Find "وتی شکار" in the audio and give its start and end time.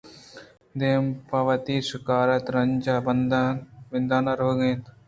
1.47-2.27